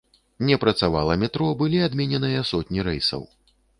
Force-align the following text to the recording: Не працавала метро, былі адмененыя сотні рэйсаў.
Не 0.47 0.55
працавала 0.63 1.17
метро, 1.23 1.49
былі 1.61 1.83
адмененыя 1.89 2.41
сотні 2.53 2.87
рэйсаў. 2.89 3.21